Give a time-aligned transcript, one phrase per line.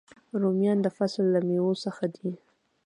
[0.41, 2.31] رومیان د فصل له میوو څخه دي